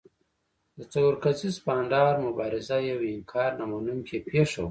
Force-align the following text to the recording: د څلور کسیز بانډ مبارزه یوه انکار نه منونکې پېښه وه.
د 0.77 0.79
څلور 0.91 1.15
کسیز 1.23 1.55
بانډ 1.65 1.91
مبارزه 2.25 2.77
یوه 2.89 3.07
انکار 3.15 3.51
نه 3.59 3.65
منونکې 3.71 4.17
پېښه 4.29 4.57
وه. 4.59 4.59